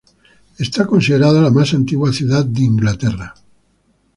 Es 0.57 0.71
considerada 0.87 1.39
la 1.41 1.51
más 1.51 1.75
antigua 1.75 2.11
ciudad 2.11 2.43
de 2.43 2.63
Inglaterra. 2.63 3.35